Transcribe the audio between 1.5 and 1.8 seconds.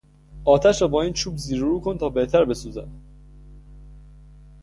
و